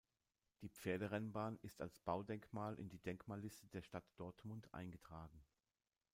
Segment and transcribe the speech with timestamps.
[0.61, 5.45] Die Pferderennbahn ist als Baudenkmal in die Denkmalliste der Stadt Dortmund eingetragen.